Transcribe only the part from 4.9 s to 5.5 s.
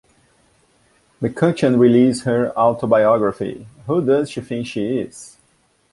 Is?